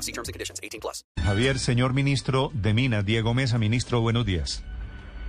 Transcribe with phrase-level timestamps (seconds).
[0.00, 0.02] law.
[0.02, 0.60] See terms and conditions.
[0.62, 1.04] 18 plus.
[1.22, 4.64] Javier, señor ministro de Minas, Diego Mesa, ministro, buenos días.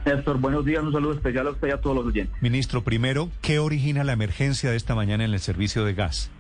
[0.06, 2.42] Néstor, buenos días, un saludo especial a usted y a todos los oyentes.
[2.42, 6.32] Ministro, primero, ¿qué origina la emergencia de esta mañana en el servicio de gas?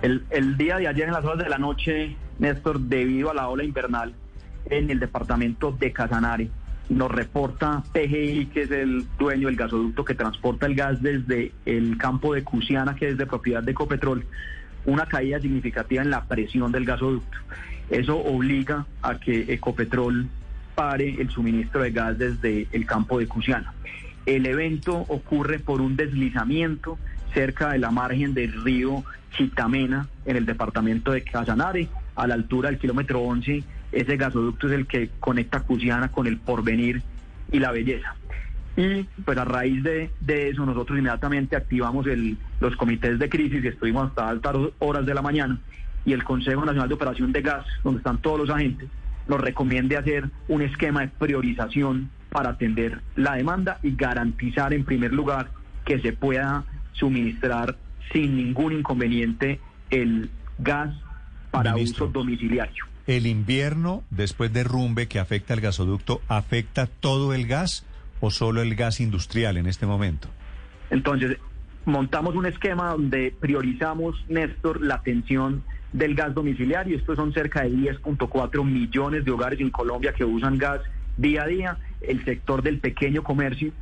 [0.00, 3.48] El, el día de ayer en las horas de la noche, Néstor, debido a la
[3.48, 4.14] ola invernal
[4.70, 6.50] en el departamento de Casanare,
[6.88, 11.98] nos reporta PGI, que es el dueño del gasoducto que transporta el gas desde el
[11.98, 14.24] campo de Cusiana, que es de propiedad de Ecopetrol,
[14.84, 17.38] una caída significativa en la presión del gasoducto.
[17.90, 20.28] Eso obliga a que Ecopetrol
[20.74, 23.72] pare el suministro de gas desde el campo de Cusiana.
[24.26, 26.98] El evento ocurre por un deslizamiento
[27.32, 29.04] cerca de la margen del río
[29.36, 33.62] Chitamena en el departamento de Casanare, a la altura del kilómetro 11.
[33.92, 37.02] Ese gasoducto es el que conecta Cusiana con el Porvenir
[37.52, 38.14] y la Belleza.
[38.78, 43.64] Y pues a raíz de, de eso nosotros inmediatamente activamos el, los comités de crisis
[43.64, 45.58] y estuvimos hasta altas horas de la mañana
[46.04, 48.88] y el Consejo Nacional de Operación de Gas, donde están todos los agentes,
[49.26, 55.12] nos recomiende hacer un esquema de priorización para atender la demanda y garantizar en primer
[55.12, 55.50] lugar
[55.84, 57.76] que se pueda suministrar
[58.12, 60.94] sin ningún inconveniente el gas
[61.50, 62.06] para Ministro.
[62.06, 62.84] uso domiciliario.
[63.08, 67.84] ¿El invierno, después de rumbe que afecta al gasoducto, afecta todo el gas
[68.20, 70.28] o solo el gas industrial en este momento?
[70.90, 71.38] Entonces,
[71.84, 76.96] montamos un esquema donde priorizamos, Néstor, la atención del gas domiciliario.
[76.96, 80.80] Estos son cerca de 10.4 millones de hogares en Colombia que usan gas
[81.16, 81.78] día a día.
[82.00, 83.72] El sector del pequeño comercio.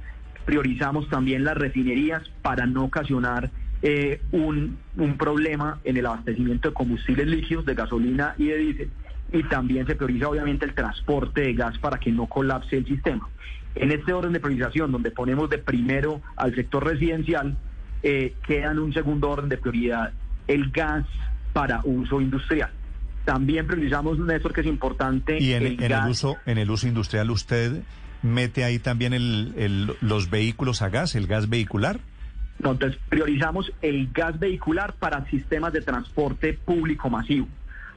[0.45, 3.51] Priorizamos también las refinerías para no ocasionar
[3.83, 8.91] eh, un, un problema en el abastecimiento de combustibles líquidos, de gasolina y de diésel.
[9.33, 13.29] Y también se prioriza obviamente el transporte de gas para que no colapse el sistema.
[13.75, 17.57] En este orden de priorización, donde ponemos de primero al sector residencial,
[18.03, 20.13] eh, queda en un segundo orden de prioridad
[20.47, 21.05] el gas
[21.53, 22.71] para uso industrial.
[23.25, 26.05] También priorizamos, Néstor, que es importante Y en, el en gas.
[26.05, 27.83] el uso en el uso industrial, ¿usted
[28.23, 31.99] mete ahí también el- el- los vehículos a gas, el gas vehicular?
[32.61, 37.49] No, entonces priorizamos el gas vehicular para sistemas de transporte público masivo.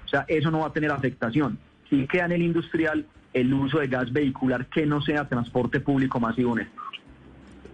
[0.09, 1.59] O sea, eso no va a tener afectación.
[1.87, 6.19] Si queda en el industrial el uso de gas vehicular que no sea transporte público
[6.19, 6.83] masivo, Néstor.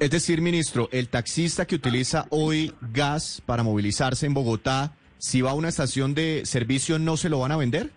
[0.01, 5.51] Es decir, ministro, el taxista que utiliza hoy gas para movilizarse en Bogotá, si va
[5.51, 7.89] a una estación de servicio, ¿no se lo van a vender?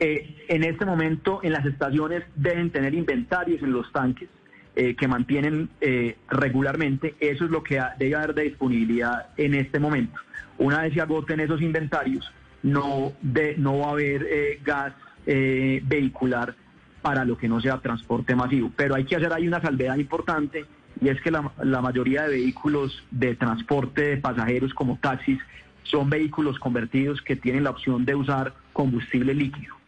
[0.00, 4.28] Eh, en este momento, en las estaciones deben tener inventarios en los tanques
[4.74, 7.14] eh, que mantienen eh, regularmente.
[7.20, 10.18] Eso es lo que ha- debe haber de disponibilidad en este momento.
[10.58, 12.28] Una vez se agoten esos inventarios,
[12.62, 14.92] no, de, no va a haber eh, gas
[15.26, 16.54] eh, vehicular
[17.02, 18.72] para lo que no sea transporte masivo.
[18.76, 20.64] Pero hay que hacer ahí una salvedad importante
[21.00, 25.38] y es que la, la mayoría de vehículos de transporte de pasajeros como taxis
[25.84, 29.78] son vehículos convertidos que tienen la opción de usar combustible líquido.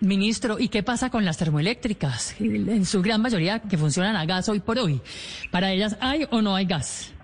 [0.00, 2.34] Ministro, ¿y qué pasa con las termoeléctricas?
[2.40, 5.00] En su gran mayoría que funcionan a gas hoy por hoy.
[5.52, 7.14] ¿Para ellas hay o no hay gas?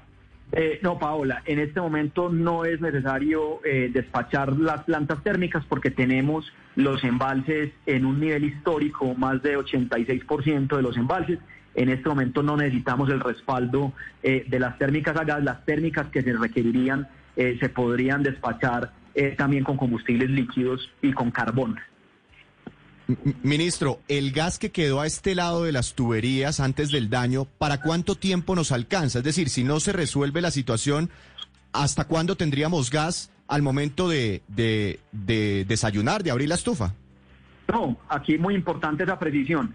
[0.52, 5.90] Eh, no, Paola, en este momento no es necesario eh, despachar las plantas térmicas porque
[5.90, 11.38] tenemos los embalses en un nivel histórico, más de 86% de los embalses.
[11.74, 13.92] En este momento no necesitamos el respaldo
[14.22, 15.44] eh, de las térmicas a gas.
[15.44, 21.12] Las térmicas que se requerirían eh, se podrían despachar eh, también con combustibles líquidos y
[21.12, 21.78] con carbón.
[23.42, 27.80] Ministro, el gas que quedó a este lado de las tuberías antes del daño, ¿para
[27.80, 29.18] cuánto tiempo nos alcanza?
[29.20, 31.08] Es decir, si no se resuelve la situación,
[31.72, 36.94] ¿hasta cuándo tendríamos gas al momento de, de- de desayunar, de abrir la estufa?
[37.72, 39.74] No, aquí muy importante esa precisión.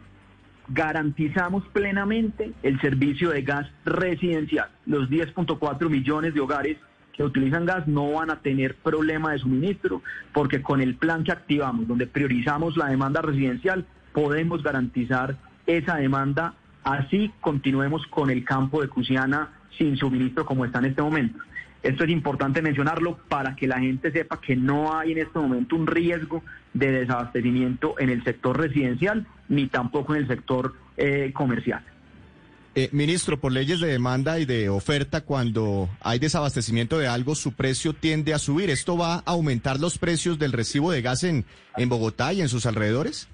[0.70, 4.70] Garantizamos plenamente el servicio de gas residencial.
[4.86, 6.78] Los 10.4 millones de hogares
[7.14, 10.02] que utilizan gas no van a tener problema de suministro
[10.34, 16.56] porque con el plan que activamos, donde priorizamos la demanda residencial, podemos garantizar esa demanda
[16.84, 21.40] así continuemos con el campo de Cusiana sin suministro como está en este momento.
[21.82, 25.76] Esto es importante mencionarlo para que la gente sepa que no hay en este momento
[25.76, 26.44] un riesgo
[26.74, 31.84] de desabastecimiento en el sector residencial ni tampoco en el sector eh, comercial.
[32.76, 37.54] Eh, ministro, por leyes de demanda y de oferta, cuando hay desabastecimiento de algo, su
[37.54, 38.72] precio tiende a subir.
[38.72, 41.46] ¿Esto va a aumentar los precios del recibo de gas en,
[41.78, 43.30] en Bogotá y en sus alrededores?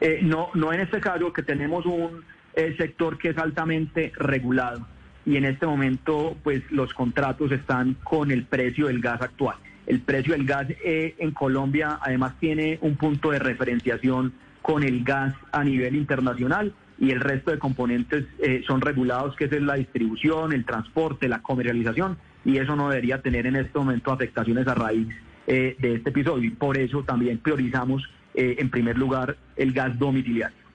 [0.00, 2.24] Eh, no, no en este caso, que tenemos un
[2.54, 4.86] eh, sector que es altamente regulado
[5.26, 9.56] y en este momento, pues los contratos están con el precio del gas actual.
[9.86, 15.04] El precio del gas eh, en Colombia además tiene un punto de referenciación con el
[15.04, 19.74] gas a nivel internacional y el resto de componentes eh, son regulados, que es la
[19.74, 24.74] distribución, el transporte, la comercialización, y eso no debería tener en este momento afectaciones a
[24.74, 25.08] raíz
[25.46, 26.44] eh, de este episodio.
[26.44, 28.02] Y por eso también priorizamos,
[28.34, 30.67] eh, en primer lugar, el gas domiciliario.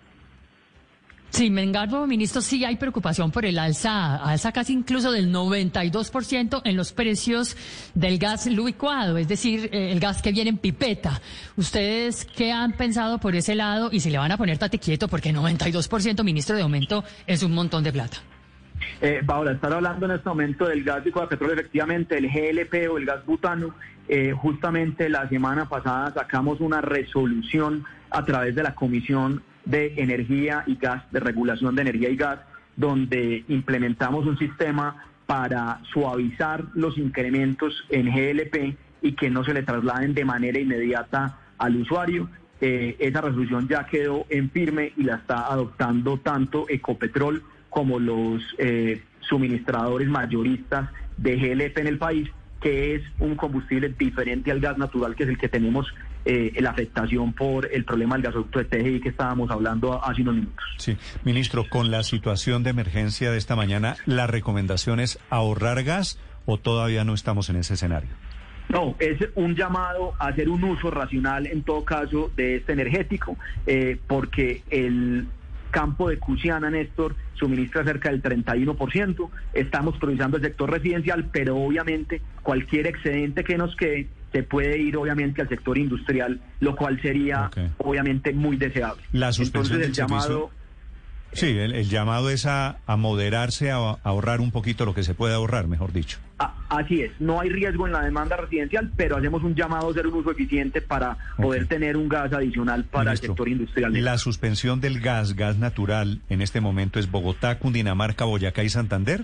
[1.33, 6.77] Sí, Mengardo, ministro, sí hay preocupación por el alza, alza casi incluso del 92% en
[6.77, 7.57] los precios
[7.95, 11.19] del gas licuado, es decir, eh, el gas que viene en pipeta.
[11.55, 15.07] ¿Ustedes qué han pensado por ese lado y si le van a poner tate quieto?
[15.07, 18.17] Porque 92%, ministro, de aumento es un montón de plata.
[19.01, 22.91] Eh, Paola, estar hablando en este momento del gas licuado de petróleo, efectivamente, el GLP
[22.91, 23.73] o el gas butano,
[24.07, 30.63] eh, justamente la semana pasada sacamos una resolución a través de la Comisión de Energía
[30.67, 32.39] y Gas, de Regulación de Energía y Gas,
[32.75, 39.63] donde implementamos un sistema para suavizar los incrementos en GLP y que no se le
[39.63, 42.29] trasladen de manera inmediata al usuario.
[42.61, 48.41] Eh, esa resolución ya quedó en firme y la está adoptando tanto Ecopetrol como los
[48.57, 52.29] eh, suministradores mayoristas de GLP en el país,
[52.61, 55.93] que es un combustible diferente al gas natural, que es el que tenemos
[56.25, 60.35] eh, la afectación por el problema del gasoducto de TGI que estábamos hablando hace unos
[60.35, 60.65] minutos.
[60.77, 66.19] Sí, ministro, con la situación de emergencia de esta mañana, ¿la recomendación es ahorrar gas
[66.45, 68.09] o todavía no estamos en ese escenario?
[68.69, 73.37] No, es un llamado a hacer un uso racional en todo caso de este energético,
[73.67, 75.27] eh, porque el
[75.69, 79.29] campo de Cusiana, Néstor, suministra cerca del 31%.
[79.53, 84.97] Estamos priorizando el sector residencial, pero obviamente cualquier excedente que nos quede se puede ir
[84.97, 89.01] obviamente al sector industrial, lo cual sería obviamente muy deseable.
[89.13, 90.51] La suspensión Entonces el llamado...
[91.35, 95.01] Sí, el, el llamado es a, a moderarse, a, a ahorrar un poquito lo que
[95.03, 96.19] se puede ahorrar, mejor dicho.
[96.39, 99.91] A- Así es, no hay riesgo en la demanda residencial, pero hacemos un llamado a
[99.91, 104.03] hacer un uso eficiente para poder tener un gas adicional para Ministro, el sector industrial.
[104.03, 109.21] La suspensión del gas, gas natural, en este momento es Bogotá, Cundinamarca, Boyacá y Santander.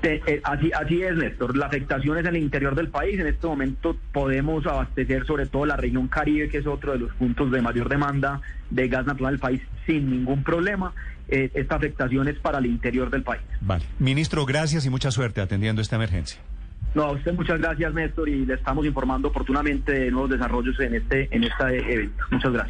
[0.00, 1.56] Te- eh, así, así es, Néstor.
[1.56, 3.18] La afectación es en el interior del país.
[3.20, 7.12] En este momento podemos abastecer sobre todo la región Caribe, que es otro de los
[7.14, 10.92] puntos de mayor demanda de gas natural del país, sin ningún problema.
[11.28, 13.42] Eh, esta afectación es para el interior del país.
[13.60, 13.84] Vale.
[13.98, 16.40] Ministro, gracias y mucha suerte atendiendo esta emergencia.
[16.92, 20.96] No, a usted muchas gracias, Néstor, y le estamos informando oportunamente de nuevos desarrollos en
[20.96, 22.24] este, en este evento.
[22.32, 22.68] Muchas gracias.